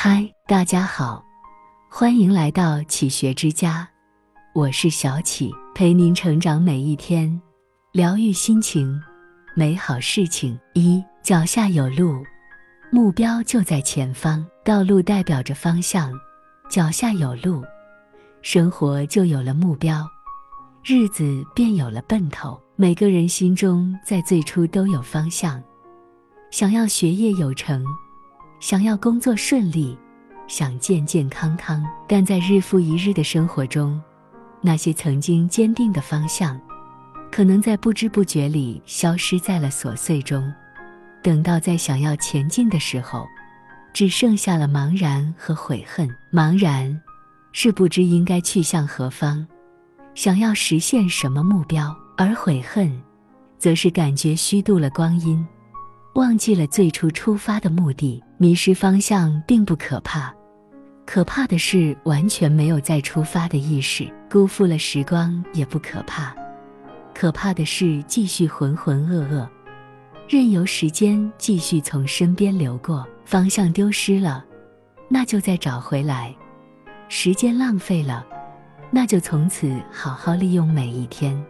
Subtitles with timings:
[0.00, 1.24] 嗨，大家好，
[1.90, 3.84] 欢迎来到启学之家，
[4.54, 7.42] 我是小启，陪您成长每一天，
[7.90, 9.02] 疗愈心情，
[9.56, 10.56] 美好事情。
[10.74, 12.24] 一脚下有路，
[12.92, 14.46] 目标就在前方。
[14.64, 16.12] 道路代表着方向，
[16.70, 17.64] 脚下有路，
[18.40, 20.08] 生活就有了目标，
[20.84, 22.56] 日子便有了奔头。
[22.76, 25.60] 每个人心中在最初都有方向，
[26.52, 27.84] 想要学业有成。
[28.60, 29.96] 想要工作顺利，
[30.48, 34.00] 想健健康康，但在日复一日的生活中，
[34.60, 36.60] 那些曾经坚定的方向，
[37.30, 40.52] 可能在不知不觉里消失在了琐碎中。
[41.22, 43.24] 等到在想要前进的时候，
[43.92, 46.08] 只剩下了茫然和悔恨。
[46.32, 47.00] 茫然，
[47.52, 49.46] 是不知应该去向何方，
[50.14, 53.00] 想要实现什么目标；而悔恨，
[53.56, 55.46] 则是感觉虚度了光阴。
[56.18, 60.34] 忘记了最初出发的目的，迷失方向并不可怕，
[61.06, 66.34] 可怕的是完全没有再出发的意识，辜负了时光也不可怕，
[67.14, 69.48] 可怕的是继续浑浑噩噩，
[70.28, 73.06] 任由时间继续从身边流过。
[73.24, 74.44] 方向丢失了，
[75.08, 76.34] 那就再找回来；
[77.08, 78.26] 时间浪费了，
[78.90, 81.40] 那就从此好好利用每一天。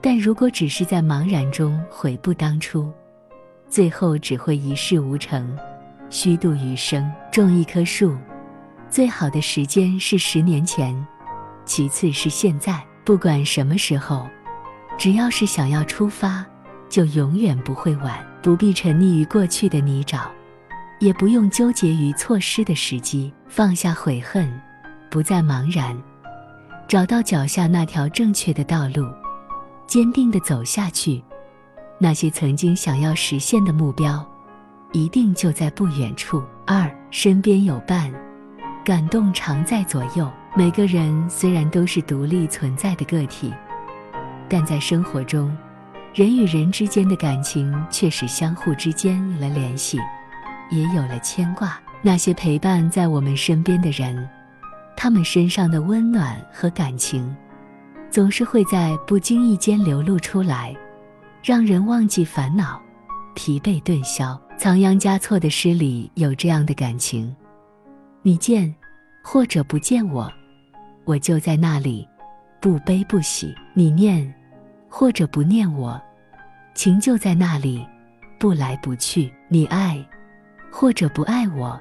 [0.00, 2.90] 但如果只是在茫然中悔不当初，
[3.68, 5.56] 最后只会一事无成，
[6.08, 7.10] 虚度余生。
[7.32, 8.16] 种一棵树，
[8.88, 10.96] 最好的时间是十年前，
[11.64, 12.82] 其次是现在。
[13.04, 14.26] 不管什么时候，
[14.98, 16.44] 只要是想要出发，
[16.88, 18.18] 就永远不会晚。
[18.42, 20.28] 不必沉溺于过去的泥沼，
[21.00, 23.32] 也不用纠结于错失的时机。
[23.48, 24.48] 放下悔恨，
[25.10, 25.96] 不再茫然，
[26.86, 29.04] 找到脚下那条正确的道路，
[29.88, 31.22] 坚定地走下去。
[31.98, 34.24] 那些曾经想要实现的目标，
[34.92, 36.42] 一定就在不远处。
[36.66, 38.12] 二，身边有伴，
[38.84, 40.30] 感动常在左右。
[40.54, 43.52] 每个人虽然都是独立存在的个体，
[44.48, 45.54] 但在生活中，
[46.14, 49.98] 人与人之间的感情却是相互之间有了联系，
[50.70, 51.78] 也有了牵挂。
[52.02, 54.28] 那些陪伴在我们身边的人，
[54.96, 57.34] 他们身上的温暖和感情，
[58.10, 60.74] 总是会在不经意间流露出来。
[61.46, 62.82] 让人忘记烦恼，
[63.36, 64.36] 疲惫顿消。
[64.58, 67.32] 仓央嘉措的诗里有这样的感情：
[68.22, 68.74] 你见
[69.22, 70.28] 或者不见我，
[71.04, 72.04] 我就在那里，
[72.60, 74.34] 不悲不喜；你念
[74.88, 76.02] 或者不念我，
[76.74, 77.86] 情就在那里，
[78.40, 80.04] 不来不去；你爱
[80.68, 81.80] 或者不爱我，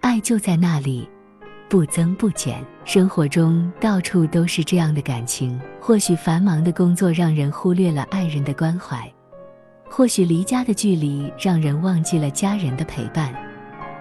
[0.00, 1.08] 爱就在那里。
[1.68, 5.60] 不增不减，生活中到处都是这样的感情。
[5.78, 9.10] 或许繁忙的工作让人忽略了爱人的关怀，
[9.88, 13.34] 或许离家的距离让人忘记了家人的陪伴，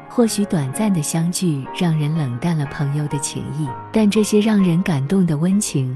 [0.10, 3.68] 或许短暂的相聚让人冷淡了朋友的情谊。
[3.92, 5.94] 但这些让人感动的温情，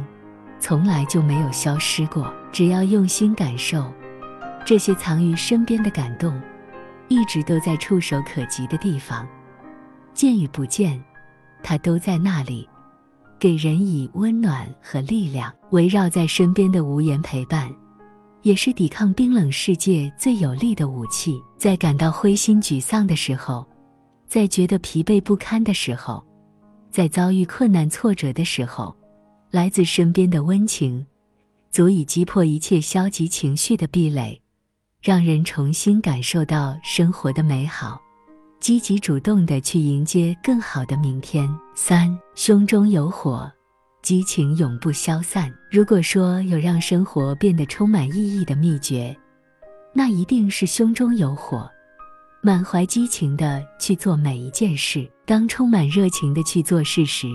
[0.59, 2.33] 从来就没有消失过。
[2.51, 3.89] 只要用心感受，
[4.65, 6.37] 这些藏于身边的感动，
[7.07, 9.25] 一直都在触手可及的地方，
[10.13, 11.01] 见与不见。
[11.63, 12.67] 他都在那里，
[13.39, 15.53] 给人以温暖和力量。
[15.71, 17.73] 围绕在身边的无言陪伴，
[18.41, 21.41] 也是抵抗冰冷世界最有力的武器。
[21.57, 23.65] 在感到灰心沮丧的时候，
[24.27, 26.21] 在觉得疲惫不堪的时候，
[26.89, 28.93] 在遭遇困难挫折的时候，
[29.49, 31.05] 来自身边的温情，
[31.71, 34.41] 足以击破一切消极情绪的壁垒，
[35.01, 38.01] 让人重新感受到生活的美好。
[38.61, 41.49] 积极主动的去迎接更好的明天。
[41.73, 43.51] 三，胸中有火，
[44.03, 45.51] 激情永不消散。
[45.71, 49.17] 如果说有让生活变得充满意义的秘诀，
[49.95, 51.67] 那一定是胸中有火，
[52.43, 55.09] 满怀激情的去做每一件事。
[55.25, 57.27] 当充满热情的去做事时，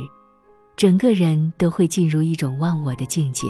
[0.76, 3.48] 整个人都会进入一种忘我的境界，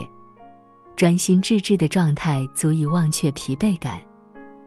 [0.96, 4.00] 专心致志的状态足以忘却疲惫感。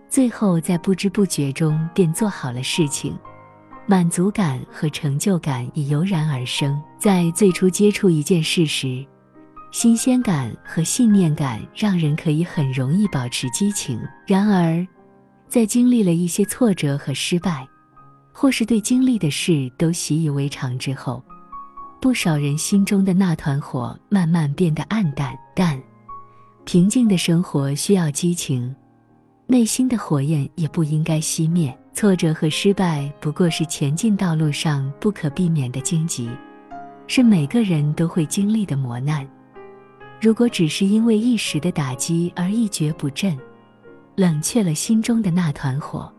[0.09, 3.15] 最后，在不知不觉中便做好了事情，
[3.85, 6.81] 满足感和成就感也油然而生。
[6.97, 9.05] 在最初接触一件事时，
[9.71, 14.01] 新鲜感和信念感让人可以很容易保持激情。
[14.25, 14.85] 然而，
[15.47, 17.67] 在经历了一些挫折和失败，
[18.33, 21.23] 或是对经历的事都习以为常之后，
[22.01, 25.37] 不少人心中的那团火慢慢变得暗淡。
[25.55, 25.79] 但
[26.65, 28.75] 平静的生活需要激情。
[29.51, 31.75] 内心的火焰也不应该熄灭。
[31.91, 36.29] 挫折和失败不过是前进道路上不可避免的荆棘，
[37.07, 39.27] 是每个人都会经历的磨难。
[40.21, 43.35] 如果只是因为一时的打击而一蹶不振，
[44.15, 46.13] 冷却了心中的那团火，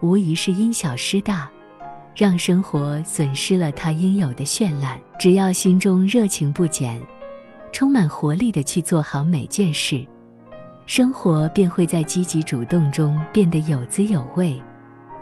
[0.00, 1.50] 无疑是因小失大，
[2.16, 4.98] 让生活损失了它应有的绚烂。
[5.18, 6.98] 只要心中热情不减，
[7.72, 10.04] 充满活力的去做好每件事，
[10.86, 14.60] 生活便会在积极主动中变得有滋有味，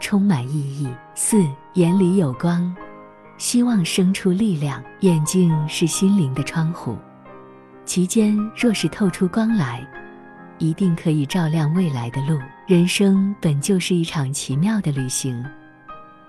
[0.01, 0.89] 充满意义。
[1.15, 1.41] 四，
[1.75, 2.75] 眼里有光，
[3.37, 4.83] 希望生出力量。
[4.99, 6.97] 眼睛是心灵的窗户，
[7.85, 9.87] 其间若是透出光来，
[10.57, 12.37] 一定可以照亮未来的路。
[12.67, 15.45] 人生本就是一场奇妙的旅行，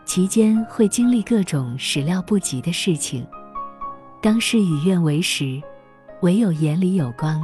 [0.05, 3.27] 其间会经历各种始料不及的事情。
[4.23, 5.61] 当事与愿违时，
[6.23, 7.43] 唯有眼里有光，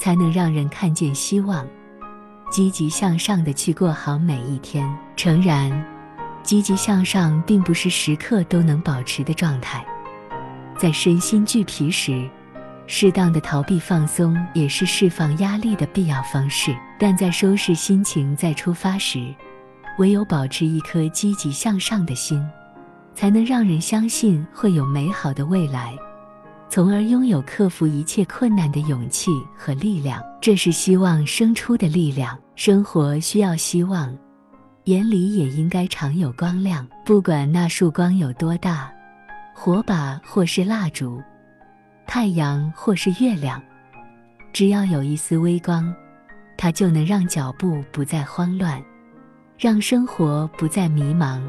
[0.00, 1.66] 才能让人看见希望，
[2.50, 4.90] 积极向上的去过好每一天。
[5.14, 5.70] 诚然，
[6.42, 9.84] 积极向上并不是时刻都能保持的状态，
[10.78, 12.26] 在身心俱疲时。
[12.86, 19.32] 适当的逃避放松也是释放压力的必要方式，但在收拾心情再出发时，
[19.98, 22.42] 唯有保持一颗积极向上的心，
[23.14, 25.94] 才能让人相信会有美好的未来，
[26.70, 30.22] 从而拥有克服一切困难的勇气和力量。
[30.40, 32.38] 这是希望生出的力量。
[32.54, 34.16] 生活需要希望，
[34.84, 38.88] 眼里也应该常有光亮，不管那束光有多大，
[39.52, 41.20] 火把或是蜡烛。
[42.06, 43.60] 太阳或是月亮，
[44.52, 45.92] 只要有一丝微光，
[46.56, 48.80] 它就能让脚步不再慌乱，
[49.58, 51.40] 让生活不再迷茫，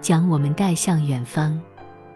[0.00, 1.60] 将我们带向远方，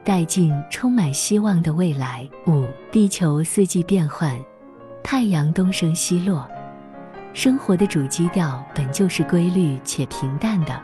[0.04, 2.28] 带进充满希望的未来。
[2.46, 4.38] 五，地球四季变换，
[5.02, 6.48] 太阳东升西落，
[7.32, 10.80] 生活的主基调本就是规律且平淡的，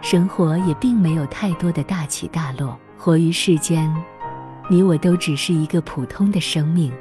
[0.00, 3.92] 生活也并没有太多的大起大落，活于世间。
[4.68, 6.92] 你我都只是一个普通的生命，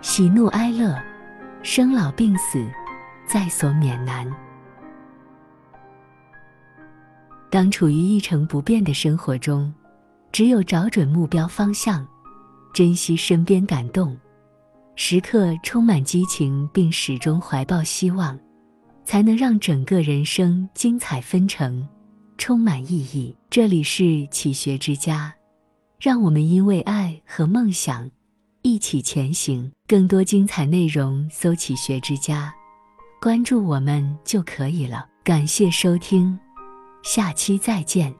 [0.00, 0.96] 喜怒哀乐，
[1.62, 2.66] 生老病死，
[3.26, 4.26] 在所免难。
[7.50, 9.72] 当处于一成不变的生活中，
[10.32, 12.06] 只有找准目标方向，
[12.74, 14.16] 珍惜身边感动，
[14.94, 18.38] 时刻充满激情，并始终怀抱希望，
[19.04, 21.86] 才能让整个人生精彩纷呈，
[22.38, 23.34] 充满意义。
[23.48, 25.32] 这里是启学之家。
[25.98, 28.10] 让我们因为爱和梦想
[28.60, 29.72] 一起前行。
[29.86, 32.52] 更多精彩内容，搜“起学之家”，
[33.22, 35.06] 关注我们就可以了。
[35.24, 36.38] 感谢收听，
[37.02, 38.14] 下期再见。